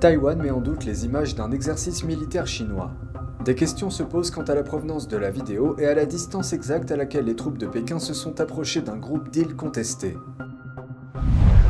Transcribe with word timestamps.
Taïwan 0.00 0.40
met 0.40 0.50
en 0.50 0.62
doute 0.62 0.86
les 0.86 1.04
images 1.04 1.34
d'un 1.34 1.50
exercice 1.50 2.04
militaire 2.04 2.46
chinois. 2.46 2.90
Des 3.44 3.54
questions 3.54 3.90
se 3.90 4.02
posent 4.02 4.30
quant 4.30 4.44
à 4.44 4.54
la 4.54 4.62
provenance 4.62 5.08
de 5.08 5.18
la 5.18 5.30
vidéo 5.30 5.76
et 5.78 5.84
à 5.84 5.94
la 5.94 6.06
distance 6.06 6.54
exacte 6.54 6.90
à 6.90 6.96
laquelle 6.96 7.26
les 7.26 7.36
troupes 7.36 7.58
de 7.58 7.66
Pékin 7.66 7.98
se 7.98 8.14
sont 8.14 8.40
approchées 8.40 8.80
d'un 8.80 8.96
groupe 8.96 9.28
d'îles 9.28 9.56
contestées. 9.56 10.16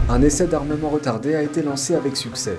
Un 0.09 0.23
essai 0.23 0.47
d'armement 0.47 0.91
retardé 0.91 1.35
a 1.35 1.43
été 1.43 1.61
lancé 1.61 1.97
avec 1.97 2.17
succès. 2.17 2.57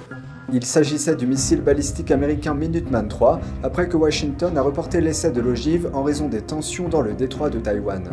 Il 0.51 0.65
s'agissait 0.65 1.15
du 1.15 1.25
missile 1.25 1.61
balistique 1.61 2.11
américain 2.11 2.53
Minuteman 2.53 3.07
III 3.07 3.39
après 3.63 3.87
que 3.87 3.95
Washington 3.95 4.57
a 4.57 4.61
reporté 4.61 4.99
l'essai 4.99 5.31
de 5.31 5.39
l'ogive 5.39 5.89
en 5.93 6.03
raison 6.03 6.27
des 6.27 6.41
tensions 6.41 6.89
dans 6.89 7.01
le 7.01 7.13
détroit 7.13 7.49
de 7.49 7.59
Taïwan. 7.59 8.09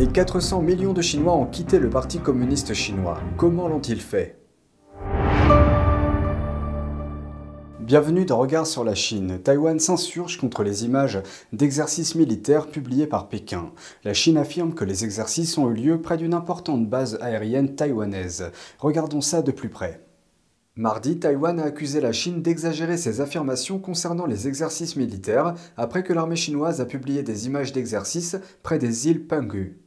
Et 0.00 0.08
400 0.08 0.62
millions 0.62 0.94
de 0.94 1.02
Chinois 1.02 1.36
ont 1.36 1.46
quitté 1.46 1.78
le 1.78 1.90
Parti 1.90 2.18
communiste 2.18 2.74
chinois. 2.74 3.20
Comment 3.36 3.68
l'ont-ils 3.68 4.00
fait? 4.00 4.41
Bienvenue 7.82 8.24
dans 8.24 8.38
Regard 8.38 8.68
sur 8.68 8.84
la 8.84 8.94
Chine. 8.94 9.40
Taïwan 9.42 9.80
s'insurge 9.80 10.38
contre 10.38 10.62
les 10.62 10.84
images 10.84 11.20
d'exercices 11.52 12.14
militaires 12.14 12.68
publiées 12.68 13.08
par 13.08 13.28
Pékin. 13.28 13.72
La 14.04 14.14
Chine 14.14 14.36
affirme 14.36 14.72
que 14.72 14.84
les 14.84 15.02
exercices 15.04 15.58
ont 15.58 15.68
eu 15.68 15.74
lieu 15.74 16.00
près 16.00 16.16
d'une 16.16 16.32
importante 16.32 16.88
base 16.88 17.18
aérienne 17.20 17.74
taïwanaise. 17.74 18.52
Regardons 18.78 19.20
ça 19.20 19.42
de 19.42 19.50
plus 19.50 19.68
près. 19.68 20.00
Mardi, 20.76 21.18
Taïwan 21.18 21.58
a 21.58 21.64
accusé 21.64 22.00
la 22.00 22.12
Chine 22.12 22.40
d'exagérer 22.40 22.96
ses 22.96 23.20
affirmations 23.20 23.80
concernant 23.80 24.26
les 24.26 24.46
exercices 24.46 24.94
militaires 24.94 25.54
après 25.76 26.04
que 26.04 26.12
l'armée 26.12 26.36
chinoise 26.36 26.80
a 26.80 26.86
publié 26.86 27.24
des 27.24 27.46
images 27.46 27.72
d'exercices 27.72 28.36
près 28.62 28.78
des 28.78 29.08
îles 29.08 29.26
Penghu. 29.26 29.80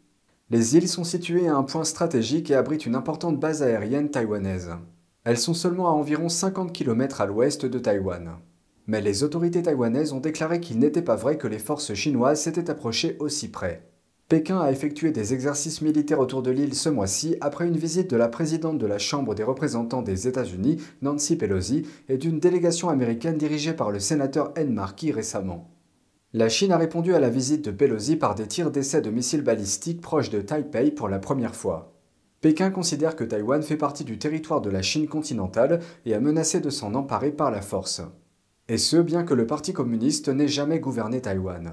Les 0.49 0.75
îles 0.75 0.89
sont 0.89 1.05
situées 1.05 1.47
à 1.47 1.55
un 1.55 1.63
point 1.63 1.85
stratégique 1.85 2.51
et 2.51 2.55
abritent 2.55 2.85
une 2.85 2.95
importante 2.95 3.39
base 3.39 3.63
aérienne 3.63 4.11
taïwanaise. 4.11 4.71
Elles 5.25 5.39
sont 5.39 5.55
seulement 5.55 5.87
à 5.87 5.91
environ 5.91 6.29
50 6.29 6.71
km 6.71 7.19
à 7.19 7.25
l'ouest 7.25 7.65
de 7.65 7.79
Taïwan. 7.79 8.37
Mais 8.85 9.01
les 9.01 9.23
autorités 9.23 9.63
taïwanaises 9.63 10.13
ont 10.13 10.19
déclaré 10.19 10.59
qu'il 10.59 10.77
n'était 10.77 11.01
pas 11.01 11.15
vrai 11.15 11.39
que 11.39 11.47
les 11.47 11.57
forces 11.57 11.95
chinoises 11.95 12.41
s'étaient 12.41 12.69
approchées 12.69 13.17
aussi 13.19 13.49
près. 13.49 13.89
Pékin 14.29 14.59
a 14.59 14.71
effectué 14.71 15.11
des 15.11 15.33
exercices 15.33 15.81
militaires 15.81 16.19
autour 16.19 16.43
de 16.43 16.51
l'île 16.51 16.75
ce 16.75 16.89
mois-ci 16.89 17.37
après 17.41 17.67
une 17.67 17.77
visite 17.77 18.09
de 18.09 18.17
la 18.17 18.27
présidente 18.27 18.77
de 18.77 18.85
la 18.85 18.99
Chambre 18.99 19.33
des 19.33 19.43
représentants 19.43 20.03
des 20.03 20.27
États-Unis, 20.27 20.77
Nancy 21.01 21.35
Pelosi, 21.35 21.87
et 22.07 22.19
d'une 22.19 22.39
délégation 22.39 22.89
américaine 22.89 23.37
dirigée 23.37 23.73
par 23.73 23.89
le 23.89 23.99
sénateur 23.99 24.51
N. 24.55 24.73
Markey 24.73 25.09
récemment. 25.09 25.71
La 26.33 26.49
Chine 26.49 26.71
a 26.71 26.77
répondu 26.77 27.15
à 27.15 27.19
la 27.19 27.29
visite 27.31 27.65
de 27.65 27.71
Pelosi 27.71 28.15
par 28.15 28.35
des 28.35 28.47
tirs 28.47 28.69
d'essais 28.69 29.01
de 29.01 29.09
missiles 29.09 29.43
balistiques 29.43 30.01
proches 30.01 30.29
de 30.29 30.41
Taipei 30.41 30.91
pour 30.91 31.09
la 31.09 31.17
première 31.17 31.55
fois. 31.55 31.94
Pékin 32.45 32.69
considère 32.69 33.15
que 33.15 33.23
Taïwan 33.23 33.63
fait 33.63 33.75
partie 33.75 34.03
du 34.03 34.19
territoire 34.19 34.61
de 34.61 34.69
la 34.69 34.83
Chine 34.83 35.07
continentale 35.07 35.79
et 36.05 36.13
a 36.13 36.19
menacé 36.19 36.59
de 36.59 36.69
s'en 36.69 36.93
emparer 36.93 37.31
par 37.31 37.49
la 37.49 37.59
force. 37.59 38.03
Et 38.69 38.77
ce, 38.77 38.97
bien 38.97 39.23
que 39.23 39.33
le 39.33 39.47
Parti 39.47 39.73
communiste 39.73 40.29
n'ait 40.29 40.47
jamais 40.47 40.79
gouverné 40.79 41.21
Taïwan. 41.21 41.71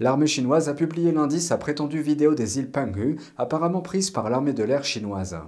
L'armée 0.00 0.26
chinoise 0.26 0.68
a 0.68 0.74
publié 0.74 1.12
lundi 1.12 1.40
sa 1.40 1.58
prétendue 1.58 2.02
vidéo 2.02 2.34
des 2.34 2.58
îles 2.58 2.72
Penghu, 2.72 3.20
apparemment 3.38 3.82
prise 3.82 4.10
par 4.10 4.28
l'armée 4.30 4.52
de 4.52 4.64
l'air 4.64 4.82
chinoise. 4.82 5.38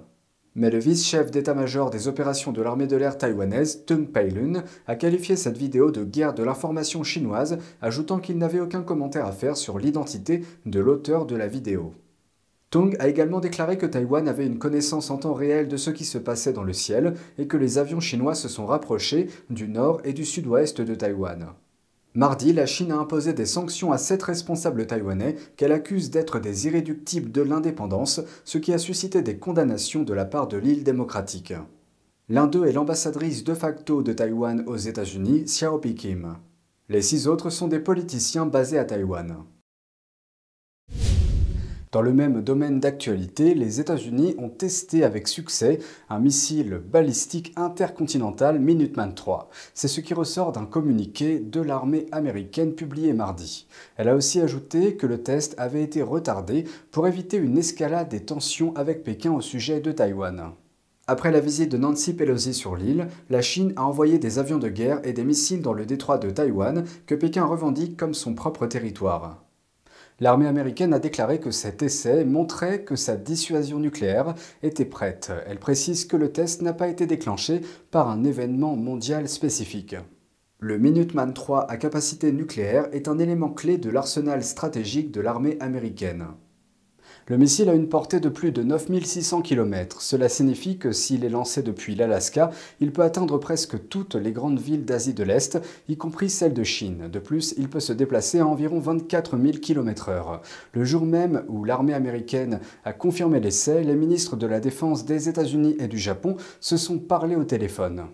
Mais 0.55 0.71
le 0.71 0.79
vice-chef 0.79 1.33
d'état-major 1.33 1.91
des 1.91 2.07
opérations 2.07 2.53
de 2.53 2.63
l'armée 2.63 2.87
de 2.87 2.95
l'air 2.95 3.19
taïwanaise, 3.19 3.85
Tung 3.85 4.07
Peilun, 4.07 4.63
a 4.87 4.95
qualifié 4.95 5.35
cette 5.35 5.59
vidéo 5.59 5.91
de 5.91 6.05
guerre 6.05 6.35
de 6.35 6.45
l'information 6.45 7.03
chinoise, 7.03 7.59
ajoutant 7.81 8.21
qu'il 8.21 8.39
n'avait 8.39 8.61
aucun 8.61 8.85
commentaire 8.85 9.27
à 9.27 9.33
faire 9.33 9.57
sur 9.57 9.81
l'identité 9.81 10.45
de 10.67 10.79
l'auteur 10.79 11.27
de 11.27 11.35
la 11.35 11.49
vidéo. 11.49 11.95
Tung 12.73 12.97
a 13.01 13.09
également 13.09 13.41
déclaré 13.41 13.77
que 13.77 13.85
Taïwan 13.85 14.27
avait 14.27 14.47
une 14.47 14.59
connaissance 14.59 15.11
en 15.11 15.19
temps 15.19 15.35
réel 15.35 15.69
de 15.69 15.77
ce 15.77 15.91
qui 15.91 16.07
se 16.07 16.17
passait 16.17 16.55
dans 16.55 16.65
le 16.65 16.73
ciel 16.73 17.13
et 17.37 17.47
que 17.47 17.59
les 17.59 17.77
avions 17.77 18.01
chinois 18.01 18.35
se 18.35 18.49
sont 18.49 18.65
rapprochés 18.65 19.29
du 19.51 19.69
nord 19.69 20.01
et 20.05 20.15
du 20.15 20.25
sud-ouest 20.25 20.81
de 20.81 20.95
Taïwan. 20.95 21.49
Mardi, 22.15 22.55
la 22.55 22.65
Chine 22.65 22.91
a 22.91 22.97
imposé 22.97 23.35
des 23.35 23.45
sanctions 23.45 23.93
à 23.93 23.99
sept 23.99 24.23
responsables 24.23 24.87
taïwanais 24.87 25.37
qu'elle 25.59 25.73
accuse 25.73 26.11
d'être 26.11 26.39
des 26.39 26.67
irréductibles 26.67 27.31
de 27.31 27.43
l'indépendance, 27.43 28.23
ce 28.45 28.57
qui 28.57 28.73
a 28.73 28.79
suscité 28.79 29.21
des 29.21 29.37
condamnations 29.37 30.03
de 30.03 30.15
la 30.15 30.25
part 30.25 30.49
de 30.49 30.57
l'île 30.57 30.83
démocratique. 30.83 31.53
L'un 32.31 32.47
d'eux 32.47 32.65
est 32.65 32.73
l'ambassadrice 32.73 33.45
de 33.45 33.53
facto 33.53 34.03
de 34.03 34.15
Taïwan 34.15 34.65
aux 34.67 34.79
États-Unis, 34.79 35.43
Xiaopi 35.45 35.95
Kim. 35.95 36.39
Les 36.89 37.03
six 37.03 37.29
autres 37.29 37.51
sont 37.51 37.69
des 37.69 37.81
politiciens 37.81 38.47
basés 38.47 38.79
à 38.79 38.87
Taïwan. 38.87 39.45
Dans 41.93 42.01
le 42.01 42.15
même 42.15 42.41
domaine 42.41 42.81
d'actualité, 42.81 43.53
les 43.53 43.79
États-Unis 43.79 44.35
ont 44.39 44.49
testé 44.49 45.05
avec 45.05 45.29
succès 45.29 45.79
un 46.09 46.21
missile 46.21 46.81
balistique 46.91 47.53
intercontinental 47.55 48.59
Minuteman 48.59 49.15
III. 49.15 49.41
C'est 49.75 49.89
ce 49.89 50.01
qui 50.01 50.15
ressort 50.15 50.53
d'un 50.53 50.65
communiqué 50.65 51.39
de 51.39 51.61
l'armée 51.61 52.07
américaine 52.11 52.73
publié 52.73 53.13
mardi. 53.13 53.67
Elle 53.99 54.09
a 54.09 54.17
aussi 54.17 54.41
ajouté 54.41 54.97
que 54.97 55.07
le 55.07 55.23
test 55.23 55.55
avait 55.59 55.83
été 55.83 56.01
retardé 56.01 56.65
pour 56.93 57.07
éviter 57.07 57.37
une 57.37 57.59
escalade 57.59 58.09
des 58.09 58.25
tensions 58.25 58.75
avec 58.75 59.05
Pékin 59.05 59.33
au 59.33 59.43
sujet 59.43 59.81
de 59.81 59.93
Taïwan. 59.93 60.53
Après 61.07 61.31
la 61.31 61.41
visite 61.41 61.71
de 61.71 61.77
Nancy 61.77 62.15
Pelosi 62.15 62.55
sur 62.55 62.75
l'île, 62.75 63.09
la 63.29 63.43
Chine 63.43 63.75
a 63.77 63.85
envoyé 63.85 64.19
des 64.19 64.39
avions 64.39 64.59
de 64.59 64.71
guerre 64.71 65.03
et 65.05 65.13
des 65.13 65.25
missiles 65.25 65.61
dans 65.61 65.75
le 65.75 65.85
détroit 65.85 66.17
de 66.17 66.31
Taïwan 66.31 66.85
que 67.05 67.15
Pékin 67.15 67.45
revendique 67.45 67.99
comme 67.99 68.15
son 68.15 68.35
propre 68.35 68.67
territoire. 68.67 69.45
L'armée 70.23 70.47
américaine 70.47 70.95
a 70.95 71.01
déclaré 71.01 71.41
que 71.41 71.51
cet 71.51 71.83
essai 71.83 72.25
montrait 72.25 72.85
que 72.85 72.95
sa 72.95 73.17
dissuasion 73.17 73.81
nucléaire 73.81 74.37
était 74.63 74.85
prête. 74.85 75.33
Elle 75.49 75.59
précise 75.59 76.05
que 76.05 76.17
le 76.17 76.31
test 76.31 76.63
n'a 76.63 76.73
pas 76.73 76.87
été 76.87 77.09
déclenché 77.09 77.63
par 77.91 78.09
un 78.09 78.23
événement 78.23 78.77
mondial 78.77 79.29
spécifique. 79.29 79.97
Le 80.61 80.79
Minuteman 80.79 81.35
III 81.37 81.65
à 81.69 81.77
capacité 81.77 82.31
nucléaire 82.31 82.87
est 82.93 83.09
un 83.09 83.19
élément 83.19 83.51
clé 83.51 83.79
de 83.79 83.91
l'arsenal 83.91 84.45
stratégique 84.45 85.11
de 85.11 85.21
l'armée 85.21 85.57
américaine. 85.59 86.27
Le 87.29 87.37
missile 87.37 87.69
a 87.69 87.75
une 87.75 87.89
portée 87.89 88.19
de 88.19 88.29
plus 88.29 88.51
de 88.51 88.65
9600 88.65 89.43
km. 89.43 90.03
Cela 90.03 90.29
signifie 90.29 90.77
que 90.77 90.91
s'il 90.91 91.25
est 91.25 91.29
lancé 91.29 91.63
depuis 91.63 91.95
l'Alaska, 91.95 92.51
il 92.81 92.91
peut 92.91 93.03
atteindre 93.03 93.39
presque 93.39 93.89
toutes 93.89 94.17
les 94.17 94.33
grandes 94.33 94.59
villes 94.59 94.85
d'Asie 94.85 95.15
de 95.15 95.23
l'Est, 95.23 95.61
y 95.89 95.97
compris 95.97 96.29
celles 96.29 96.53
de 96.53 96.65
Chine. 96.65 97.09
De 97.09 97.21
plus, 97.21 97.55
il 97.59 97.69
peut 97.69 97.79
se 97.79 97.93
déplacer 97.93 98.41
à 98.41 98.47
environ 98.47 98.81
24 98.81 99.39
000 99.39 99.59
km/h. 99.59 100.41
Le 100.73 100.85
jour 100.85 101.07
même 101.07 101.45
où 101.49 101.65
l'armée 101.65 101.95
américaine 101.95 102.59
a 102.85 102.93
confirmé 102.93 103.39
l'essai, 103.39 103.85
les 103.85 103.95
ministres 103.95 104.35
de 104.35 104.49
la 104.49 104.59
Défense 104.59 105.05
des 105.05 105.29
États-Unis 105.29 105.77
et 105.79 105.87
du 105.87 105.99
Japon 105.99 106.37
se 106.59 106.77
sont 106.77 106.99
parlé 106.99 107.37
au 107.37 107.45
téléphone. 107.45 108.09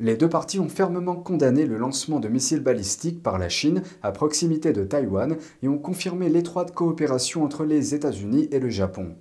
Les 0.00 0.16
deux 0.16 0.28
parties 0.28 0.60
ont 0.60 0.68
fermement 0.68 1.16
condamné 1.16 1.66
le 1.66 1.76
lancement 1.76 2.20
de 2.20 2.28
missiles 2.28 2.62
balistiques 2.62 3.20
par 3.20 3.36
la 3.36 3.48
Chine 3.48 3.82
à 4.02 4.12
proximité 4.12 4.72
de 4.72 4.84
Taïwan 4.84 5.36
et 5.62 5.68
ont 5.68 5.78
confirmé 5.78 6.28
l'étroite 6.28 6.72
coopération 6.72 7.42
entre 7.42 7.64
les 7.64 7.96
États-Unis 7.96 8.48
et 8.52 8.60
le 8.60 8.68
Japon. 8.68 9.16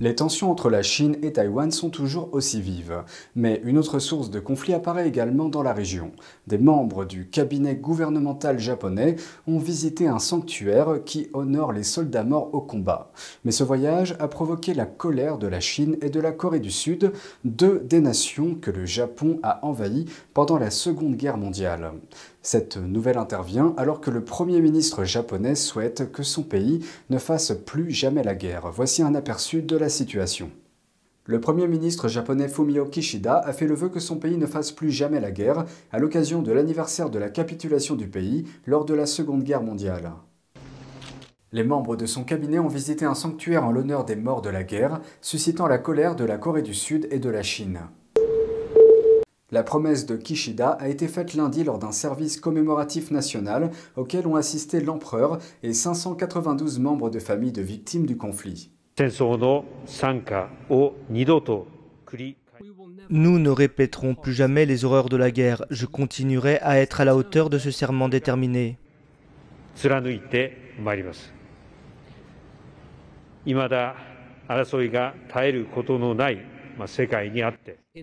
Les 0.00 0.14
tensions 0.14 0.52
entre 0.52 0.70
la 0.70 0.82
Chine 0.82 1.16
et 1.22 1.32
Taïwan 1.32 1.72
sont 1.72 1.90
toujours 1.90 2.28
aussi 2.30 2.60
vives, 2.60 3.02
mais 3.34 3.60
une 3.64 3.78
autre 3.78 3.98
source 3.98 4.30
de 4.30 4.38
conflit 4.38 4.72
apparaît 4.72 5.08
également 5.08 5.48
dans 5.48 5.64
la 5.64 5.72
région. 5.72 6.12
Des 6.46 6.56
membres 6.56 7.04
du 7.04 7.28
cabinet 7.28 7.74
gouvernemental 7.74 8.60
japonais 8.60 9.16
ont 9.48 9.58
visité 9.58 10.06
un 10.06 10.20
sanctuaire 10.20 11.00
qui 11.04 11.28
honore 11.32 11.72
les 11.72 11.82
soldats 11.82 12.22
morts 12.22 12.54
au 12.54 12.60
combat. 12.60 13.10
Mais 13.44 13.50
ce 13.50 13.64
voyage 13.64 14.14
a 14.20 14.28
provoqué 14.28 14.72
la 14.72 14.86
colère 14.86 15.36
de 15.36 15.48
la 15.48 15.58
Chine 15.58 15.96
et 16.00 16.10
de 16.10 16.20
la 16.20 16.30
Corée 16.30 16.60
du 16.60 16.70
Sud, 16.70 17.12
deux 17.44 17.80
des 17.80 18.00
nations 18.00 18.54
que 18.54 18.70
le 18.70 18.86
Japon 18.86 19.40
a 19.42 19.66
envahies 19.66 20.06
pendant 20.32 20.58
la 20.58 20.70
Seconde 20.70 21.16
Guerre 21.16 21.38
mondiale. 21.38 21.90
Cette 22.42 22.76
nouvelle 22.76 23.18
intervient 23.18 23.74
alors 23.76 24.00
que 24.00 24.10
le 24.10 24.24
Premier 24.24 24.60
ministre 24.60 25.04
japonais 25.04 25.54
souhaite 25.54 26.12
que 26.12 26.22
son 26.22 26.42
pays 26.42 26.84
ne 27.10 27.18
fasse 27.18 27.52
plus 27.52 27.90
jamais 27.90 28.22
la 28.22 28.34
guerre. 28.34 28.70
Voici 28.72 29.02
un 29.02 29.14
aperçu 29.14 29.62
de 29.62 29.76
la 29.76 29.88
situation. 29.88 30.50
Le 31.24 31.40
Premier 31.40 31.68
ministre 31.68 32.08
japonais 32.08 32.48
Fumio 32.48 32.86
Kishida 32.86 33.38
a 33.38 33.52
fait 33.52 33.66
le 33.66 33.74
vœu 33.74 33.90
que 33.90 34.00
son 34.00 34.16
pays 34.16 34.38
ne 34.38 34.46
fasse 34.46 34.72
plus 34.72 34.90
jamais 34.90 35.20
la 35.20 35.30
guerre 35.30 35.66
à 35.92 35.98
l'occasion 35.98 36.40
de 36.40 36.52
l'anniversaire 36.52 37.10
de 37.10 37.18
la 37.18 37.28
capitulation 37.28 37.96
du 37.96 38.08
pays 38.08 38.46
lors 38.64 38.86
de 38.86 38.94
la 38.94 39.04
Seconde 39.04 39.42
Guerre 39.42 39.62
mondiale. 39.62 40.12
Les 41.52 41.64
membres 41.64 41.96
de 41.96 42.06
son 42.06 42.24
cabinet 42.24 42.58
ont 42.58 42.68
visité 42.68 43.04
un 43.04 43.14
sanctuaire 43.14 43.64
en 43.64 43.72
l'honneur 43.72 44.04
des 44.04 44.16
morts 44.16 44.42
de 44.42 44.48
la 44.48 44.64
guerre, 44.64 45.00
suscitant 45.20 45.66
la 45.66 45.78
colère 45.78 46.16
de 46.16 46.24
la 46.24 46.38
Corée 46.38 46.62
du 46.62 46.74
Sud 46.74 47.08
et 47.10 47.18
de 47.18 47.28
la 47.28 47.42
Chine. 47.42 47.80
La 49.50 49.62
promesse 49.62 50.04
de 50.04 50.16
Kishida 50.16 50.72
a 50.72 50.88
été 50.88 51.08
faite 51.08 51.32
lundi 51.32 51.64
lors 51.64 51.78
d'un 51.78 51.90
service 51.90 52.38
commémoratif 52.38 53.10
national 53.10 53.70
auquel 53.96 54.26
ont 54.26 54.36
assisté 54.36 54.78
l'empereur 54.78 55.38
et 55.62 55.72
592 55.72 56.78
membres 56.78 57.08
de 57.08 57.18
familles 57.18 57.52
de 57.52 57.62
victimes 57.62 58.04
du 58.04 58.18
conflit. 58.18 58.70
Nous 63.08 63.38
ne 63.38 63.48
répéterons 63.48 64.14
plus 64.14 64.34
jamais 64.34 64.66
les 64.66 64.84
horreurs 64.84 65.08
de 65.08 65.16
la 65.16 65.30
guerre. 65.30 65.64
Je 65.70 65.86
continuerai 65.86 66.58
à 66.58 66.78
être 66.78 67.00
à 67.00 67.06
la 67.06 67.16
hauteur 67.16 67.48
de 67.48 67.56
ce 67.56 67.70
serment 67.70 68.10
déterminé. 68.10 68.76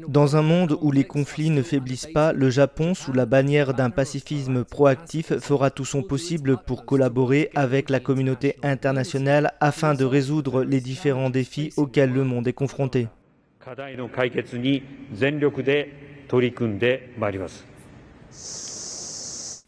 Dans 0.07 0.35
un 0.35 0.41
monde 0.41 0.77
où 0.81 0.91
les 0.91 1.03
conflits 1.03 1.49
ne 1.49 1.61
faiblissent 1.61 2.07
pas, 2.07 2.33
le 2.33 2.49
Japon, 2.49 2.93
sous 2.93 3.13
la 3.13 3.25
bannière 3.25 3.73
d'un 3.73 3.89
pacifisme 3.89 4.63
proactif, 4.63 5.37
fera 5.39 5.69
tout 5.69 5.85
son 5.85 6.03
possible 6.03 6.57
pour 6.57 6.85
collaborer 6.85 7.49
avec 7.55 7.89
la 7.89 7.99
communauté 7.99 8.55
internationale 8.63 9.53
afin 9.59 9.93
de 9.93 10.05
résoudre 10.05 10.63
les 10.63 10.81
différents 10.81 11.29
défis 11.29 11.71
auxquels 11.77 12.11
le 12.11 12.23
monde 12.23 12.47
est 12.47 12.53
confronté. 12.53 13.07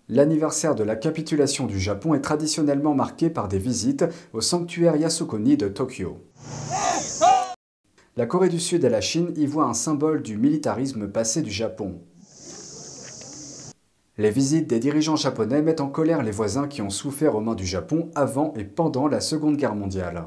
L'anniversaire 0.09 0.75
de 0.75 0.83
la 0.83 0.95
capitulation 0.95 1.65
du 1.65 1.79
Japon 1.79 2.13
est 2.13 2.21
traditionnellement 2.21 2.93
marqué 2.93 3.29
par 3.29 3.47
des 3.47 3.59
visites 3.59 4.05
au 4.33 4.39
sanctuaire 4.39 4.95
Yasukuni 4.95 5.57
de 5.57 5.67
Tokyo. 5.67 6.17
La 8.17 8.25
Corée 8.25 8.49
du 8.49 8.59
Sud 8.59 8.83
et 8.83 8.89
la 8.89 8.99
Chine 8.99 9.31
y 9.35 9.45
voient 9.45 9.67
un 9.67 9.75
symbole 9.75 10.23
du 10.23 10.37
militarisme 10.37 11.07
passé 11.07 11.43
du 11.43 11.51
Japon. 11.51 12.01
Les 14.17 14.31
visites 14.31 14.67
des 14.67 14.79
dirigeants 14.79 15.15
japonais 15.15 15.61
mettent 15.61 15.81
en 15.81 15.89
colère 15.89 16.23
les 16.23 16.31
voisins 16.31 16.67
qui 16.67 16.81
ont 16.81 16.89
souffert 16.89 17.35
aux 17.35 17.41
mains 17.41 17.53
du 17.53 17.67
Japon 17.67 18.09
avant 18.15 18.55
et 18.55 18.63
pendant 18.63 19.07
la 19.07 19.21
Seconde 19.21 19.55
Guerre 19.55 19.75
mondiale. 19.75 20.23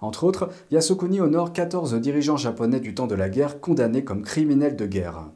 Entre 0.00 0.24
autres, 0.24 0.48
Yasukuni 0.72 1.20
honore 1.20 1.52
14 1.52 1.94
dirigeants 2.00 2.36
japonais 2.36 2.80
du 2.80 2.96
temps 2.96 3.06
de 3.06 3.14
la 3.14 3.28
guerre 3.28 3.60
condamnés 3.60 4.02
comme 4.02 4.22
criminels 4.22 4.74
de 4.74 4.86
guerre. 4.86 5.30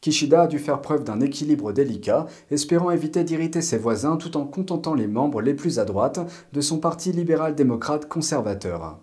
Kishida 0.00 0.42
a 0.42 0.46
dû 0.48 0.58
faire 0.58 0.80
preuve 0.80 1.04
d'un 1.04 1.20
équilibre 1.20 1.70
délicat, 1.70 2.26
espérant 2.50 2.90
éviter 2.90 3.22
d'irriter 3.22 3.62
ses 3.62 3.78
voisins 3.78 4.16
tout 4.16 4.36
en 4.36 4.46
contentant 4.46 4.94
les 4.94 5.06
membres 5.06 5.42
les 5.42 5.54
plus 5.54 5.78
à 5.78 5.84
droite 5.84 6.18
de 6.52 6.60
son 6.60 6.80
parti 6.80 7.12
libéral-démocrate 7.12 8.08
conservateur. 8.08 8.98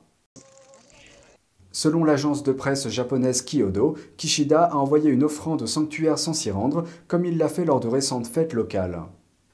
Selon 1.72 2.04
l'agence 2.04 2.44
de 2.44 2.52
presse 2.52 2.88
japonaise 2.90 3.44
Kyodo, 3.44 3.96
Kishida 4.18 4.64
a 4.64 4.76
envoyé 4.76 5.10
une 5.10 5.24
offrande 5.24 5.62
au 5.62 5.68
sanctuaire 5.68 6.18
sans 6.18 6.34
s'y 6.34 6.50
rendre, 6.50 6.86
comme 7.08 7.26
il 7.26 7.38
l'a 7.38 7.48
fait 7.48 7.66
lors 7.66 7.80
de 7.80 7.88
récentes 7.88 8.28
fêtes 8.28 8.54
locales. 8.54 9.04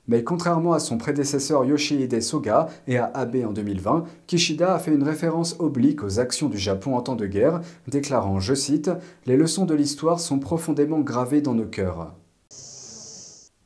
Mais 0.08 0.24
contrairement 0.24 0.74
à 0.74 0.80
son 0.80 0.98
prédécesseur 0.98 1.66
Yoshihide 1.66 2.22
Soga 2.22 2.68
et 2.88 2.98
à 2.98 3.06
Abe 3.06 3.38
en 3.46 3.52
2020, 3.52 4.06
Kishida 4.28 4.76
a 4.76 4.80
fait 4.80 4.94
une 4.94 5.04
référence 5.04 5.56
oblique 5.60 6.04
aux 6.04 6.20
actions 6.20 6.48
du 6.48 6.60
Japon 6.60 6.96
en 6.96 7.02
temps 7.02 7.16
de 7.16 7.26
guerre, 7.26 7.62
déclarant, 7.88 8.40
je 8.40 8.54
cite, 8.54 8.92
Les 9.26 9.36
leçons 9.36 9.66
de 9.66 9.74
l'histoire 9.74 10.20
sont 10.20 10.40
profondément 10.40 11.00
gravées 11.00 11.42
dans 11.42 11.56
nos 11.56 11.66
cœurs. 11.66 12.14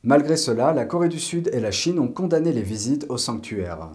Malgré 0.01 0.37
cela, 0.37 0.71
la 0.71 0.85
Corée 0.85 1.09
du 1.09 1.19
Sud 1.19 1.49
et 1.51 1.59
la 1.59 1.71
Chine 1.71 1.99
ont 1.99 2.07
condamné 2.07 2.53
les 2.53 2.63
visites 2.63 3.05
au 3.09 3.17
sanctuaire. 3.17 3.89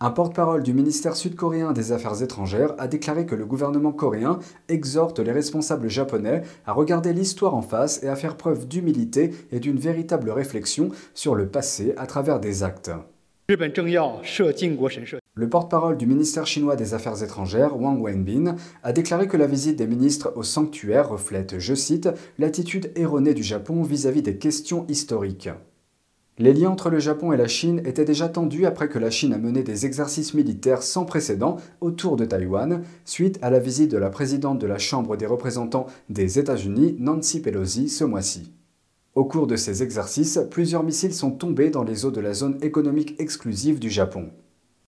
Un 0.00 0.10
porte-parole 0.10 0.62
du 0.62 0.74
ministère 0.74 1.16
sud-coréen 1.16 1.72
des 1.72 1.90
Affaires 1.90 2.22
étrangères 2.22 2.72
a 2.78 2.86
déclaré 2.86 3.26
que 3.26 3.34
le 3.34 3.44
gouvernement 3.44 3.90
coréen 3.90 4.38
exhorte 4.68 5.18
les 5.18 5.32
responsables 5.32 5.88
japonais 5.88 6.42
à 6.66 6.72
regarder 6.72 7.12
l'histoire 7.12 7.56
en 7.56 7.62
face 7.62 8.00
et 8.04 8.08
à 8.08 8.14
faire 8.14 8.36
preuve 8.36 8.68
d'humilité 8.68 9.34
et 9.50 9.58
d'une 9.58 9.78
véritable 9.78 10.30
réflexion 10.30 10.90
sur 11.14 11.34
le 11.34 11.48
passé 11.48 11.94
à 11.96 12.06
travers 12.06 12.38
des 12.38 12.62
actes. 12.62 12.92
Le 15.34 15.48
porte-parole 15.48 15.96
du 15.96 16.06
ministère 16.06 16.46
chinois 16.46 16.76
des 16.76 16.94
Affaires 16.94 17.20
étrangères, 17.24 17.76
Wang 17.76 18.00
Wenbin, 18.00 18.54
a 18.84 18.92
déclaré 18.92 19.26
que 19.26 19.36
la 19.36 19.48
visite 19.48 19.76
des 19.76 19.88
ministres 19.88 20.32
au 20.36 20.44
sanctuaire 20.44 21.08
reflète, 21.08 21.58
je 21.58 21.74
cite, 21.74 22.08
l'attitude 22.38 22.92
erronée 22.94 23.34
du 23.34 23.42
Japon 23.42 23.82
vis-à-vis 23.82 24.20
-vis 24.20 24.24
des 24.24 24.38
questions 24.38 24.84
historiques. 24.88 25.50
Les 26.40 26.52
liens 26.52 26.70
entre 26.70 26.88
le 26.88 27.00
Japon 27.00 27.32
et 27.32 27.36
la 27.36 27.48
Chine 27.48 27.82
étaient 27.84 28.04
déjà 28.04 28.28
tendus 28.28 28.64
après 28.64 28.88
que 28.88 29.00
la 29.00 29.10
Chine 29.10 29.32
a 29.32 29.38
mené 29.38 29.64
des 29.64 29.86
exercices 29.86 30.34
militaires 30.34 30.84
sans 30.84 31.04
précédent 31.04 31.56
autour 31.80 32.16
de 32.16 32.24
Taïwan, 32.24 32.82
suite 33.04 33.40
à 33.42 33.50
la 33.50 33.58
visite 33.58 33.90
de 33.90 33.98
la 33.98 34.08
présidente 34.08 34.60
de 34.60 34.66
la 34.68 34.78
Chambre 34.78 35.16
des 35.16 35.26
représentants 35.26 35.86
des 36.10 36.38
États-Unis, 36.38 36.94
Nancy 37.00 37.42
Pelosi, 37.42 37.88
ce 37.88 38.04
mois-ci. 38.04 38.52
Au 39.16 39.24
cours 39.24 39.48
de 39.48 39.56
ces 39.56 39.82
exercices, 39.82 40.38
plusieurs 40.48 40.84
missiles 40.84 41.12
sont 41.12 41.32
tombés 41.32 41.70
dans 41.70 41.82
les 41.82 42.04
eaux 42.04 42.12
de 42.12 42.20
la 42.20 42.34
zone 42.34 42.56
économique 42.62 43.16
exclusive 43.18 43.80
du 43.80 43.90
Japon. 43.90 44.30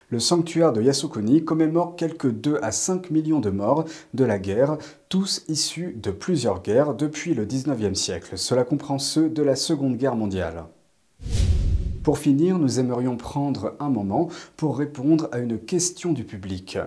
Le 0.09 0.21
sanctuaire 0.21 0.73
de 0.73 0.83
Yasukuni 0.83 1.45
commémore 1.45 1.97
quelques 1.97 2.31
2 2.31 2.59
à 2.63 2.71
5 2.71 3.11
millions 3.11 3.41
de 3.41 3.51
morts 3.51 3.87
de 4.15 4.25
la 4.25 4.39
guerre, 4.39 4.79
tous 5.09 5.45
issus 5.49 5.97
de 6.01 6.13
plusieurs 6.13 6.63
guerres 6.63 6.95
depuis 6.95 7.35
le 7.35 7.45
19e 7.45 7.95
siècle. 7.97 8.39
Cela 8.39 8.63
comprend 8.63 9.01
ceux 9.01 9.29
de 9.29 9.43
la 9.43 9.57
Seconde 9.57 9.97
Guerre 9.97 10.17
mondiale. 10.17 10.67
Pour 12.03 12.17
finir, 12.17 12.59
nous 12.59 12.81
aimerions 12.81 13.19
prendre 13.19 13.75
un 13.79 13.91
moment 13.91 14.29
pour 14.57 14.79
répondre 14.79 15.29
à 15.33 15.39
une 15.39 15.59
question 15.59 16.13
du 16.15 16.25
public. 16.25 16.79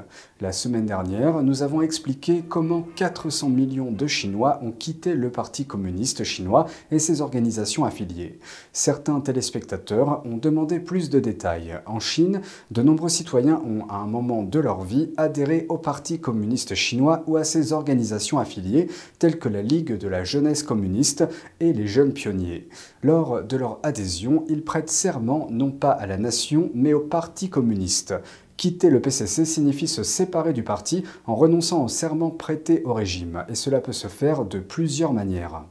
La 0.41 0.51
semaine 0.51 0.87
dernière, 0.87 1.43
nous 1.43 1.61
avons 1.61 1.83
expliqué 1.83 2.43
comment 2.49 2.83
400 2.95 3.49
millions 3.49 3.91
de 3.91 4.07
Chinois 4.07 4.59
ont 4.63 4.71
quitté 4.71 5.13
le 5.13 5.29
Parti 5.29 5.65
communiste 5.65 6.23
chinois 6.23 6.65
et 6.89 6.97
ses 6.97 7.21
organisations 7.21 7.85
affiliées. 7.85 8.39
Certains 8.71 9.19
téléspectateurs 9.19 10.25
ont 10.25 10.37
demandé 10.37 10.79
plus 10.79 11.11
de 11.11 11.19
détails. 11.19 11.79
En 11.85 11.99
Chine, 11.99 12.41
de 12.71 12.81
nombreux 12.81 13.09
citoyens 13.09 13.61
ont 13.67 13.87
à 13.89 13.97
un 13.97 14.07
moment 14.07 14.41
de 14.41 14.59
leur 14.59 14.81
vie 14.81 15.11
adhéré 15.17 15.67
au 15.69 15.77
Parti 15.77 16.19
communiste 16.19 16.73
chinois 16.73 17.23
ou 17.27 17.37
à 17.37 17.43
ses 17.43 17.71
organisations 17.71 18.39
affiliées, 18.39 18.87
telles 19.19 19.37
que 19.37 19.47
la 19.47 19.61
Ligue 19.61 19.95
de 19.95 20.07
la 20.07 20.23
jeunesse 20.23 20.63
communiste 20.63 21.23
et 21.59 21.71
les 21.71 21.87
jeunes 21.87 22.13
pionniers. 22.13 22.67
Lors 23.03 23.43
de 23.43 23.57
leur 23.57 23.79
adhésion, 23.83 24.43
ils 24.49 24.63
prêtent 24.63 24.89
non 25.19 25.71
pas 25.71 25.91
à 25.91 26.05
la 26.07 26.17
nation, 26.17 26.69
mais 26.73 26.93
au 26.93 26.99
Parti 27.01 27.49
communiste. 27.49 28.13
Quitter 28.57 28.89
le 28.89 29.01
PCC 29.01 29.45
signifie 29.45 29.87
se 29.87 30.03
séparer 30.03 30.53
du 30.53 30.63
parti 30.63 31.03
en 31.25 31.35
renonçant 31.35 31.83
au 31.83 31.87
serment 31.87 32.29
prêté 32.29 32.83
au 32.85 32.93
régime, 32.93 33.45
et 33.49 33.55
cela 33.55 33.79
peut 33.79 33.93
se 33.93 34.07
faire 34.07 34.45
de 34.45 34.59
plusieurs 34.59 35.13
manières. 35.13 35.63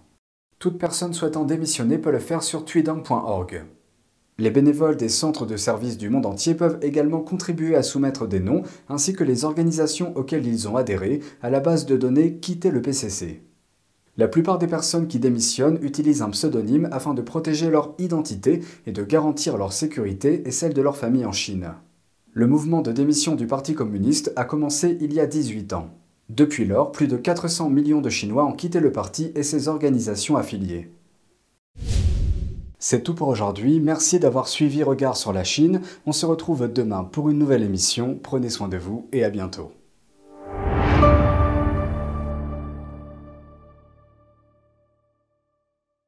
Toute 0.59 0.79
personne 0.79 1.15
souhaitant 1.15 1.45
démissionner 1.45 1.99
peut 1.99 2.11
le 2.11 2.19
faire 2.19 2.43
sur 2.43 2.65
tweedang.org. 2.65 3.65
Les 4.39 4.51
bénévoles 4.51 4.97
des 4.97 5.09
centres 5.09 5.47
de 5.47 5.57
services 5.57 5.99
du 5.99 6.09
monde 6.09 6.27
entier 6.27 6.55
peuvent 6.55 6.79
également 6.83 7.21
contribuer 7.21 7.77
à 7.77 7.83
soumettre 7.83 8.27
des 8.27 8.41
noms, 8.41 8.63
ainsi 8.89 9.13
que 9.13 9.25
les 9.25 9.45
organisations 9.45 10.17
auxquelles 10.17 10.47
ils 10.47 10.69
ont 10.69 10.77
adhéré, 10.77 11.21
à 11.43 11.51
la 11.51 11.61
base 11.61 11.87
de 11.87 11.97
données 11.97 12.39
Quitter 12.39 12.71
le 12.71 12.83
PCC. 12.83 13.43
La 14.19 14.29
plupart 14.29 14.59
des 14.59 14.67
personnes 14.67 15.09
qui 15.09 15.19
démissionnent 15.19 15.79
utilisent 15.81 16.21
un 16.21 16.29
pseudonyme 16.29 16.87
afin 16.93 17.15
de 17.15 17.23
protéger 17.23 17.71
leur 17.71 17.95
identité 17.99 18.61
et 18.87 18.93
de 18.93 19.03
garantir 19.03 19.57
leur 19.57 19.73
sécurité 19.73 20.47
et 20.47 20.51
celle 20.51 20.75
de 20.75 20.83
leur 20.83 20.99
famille 20.99 21.25
en 21.25 21.33
Chine. 21.33 21.73
Le 22.35 22.47
mouvement 22.47 22.83
de 22.83 22.93
démission 22.93 23.37
du 23.37 23.47
Parti 23.47 23.75
communiste 23.75 24.31
a 24.37 24.45
commencé 24.45 24.99
il 25.01 25.15
y 25.15 25.21
a 25.21 25.27
18 25.27 25.73
ans. 25.73 25.89
Depuis 26.29 26.67
lors, 26.67 26.93
plus 26.93 27.09
de 27.09 27.17
400 27.17 27.71
millions 27.71 28.03
de 28.03 28.11
Chinois 28.11 28.45
ont 28.45 28.53
quitté 28.53 28.81
le 28.81 28.93
parti 28.93 29.33
et 29.35 29.43
ses 29.43 29.69
organisations 29.69 30.37
affiliées. 30.37 30.91
C'est 32.79 33.03
tout 33.03 33.15
pour 33.15 33.29
aujourd'hui, 33.29 33.81
merci 33.81 34.19
d'avoir 34.19 34.49
suivi 34.49 34.83
Regard 34.83 35.17
sur 35.17 35.33
la 35.33 35.45
Chine. 35.45 35.81
On 36.05 36.13
se 36.13 36.27
retrouve 36.27 36.71
demain 36.71 37.05
pour 37.05 37.31
une 37.31 37.39
nouvelle 37.39 37.63
émission, 37.63 38.19
prenez 38.23 38.51
soin 38.51 38.69
de 38.69 38.77
vous 38.77 39.07
et 39.13 39.25
à 39.25 39.31
bientôt. 39.31 39.73